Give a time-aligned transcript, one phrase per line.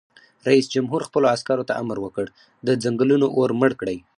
[0.47, 2.25] رئیس جمهور خپلو عسکرو ته امر وکړ؛
[2.67, 3.97] د ځنګلونو اور مړ کړئ!